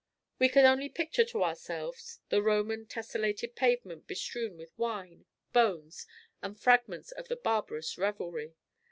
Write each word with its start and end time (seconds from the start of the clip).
We 0.39 0.49
can 0.49 0.65
only 0.65 0.89
picture 0.89 1.25
to 1.25 1.43
ourselves 1.43 2.21
the 2.29 2.41
Roman 2.41 2.87
tesselated 2.87 3.53
pavement 3.55 4.07
bestrewn 4.07 4.57
with 4.57 4.75
wine, 4.75 5.25
bones, 5.53 6.07
and 6.41 6.59
fragments 6.59 7.11
of 7.11 7.27
the 7.27 7.35
barbarous 7.35 7.99
revelry. 7.99 8.55